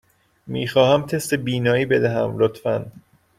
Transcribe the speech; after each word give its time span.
می 0.47 0.67
خواهم 0.67 1.05
تست 1.05 1.33
بینایی 1.33 1.85
بدهم، 1.85 2.35
لطفاً. 2.39 2.91